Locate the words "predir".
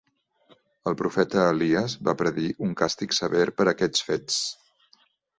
2.21-2.45